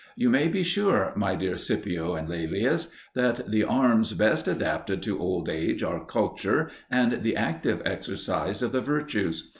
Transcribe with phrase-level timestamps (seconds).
[0.15, 5.19] You may be sure, my dear Scipio and Laelius, that the arms best adapted to
[5.19, 9.49] old age are culture and the active exercise of the virtues.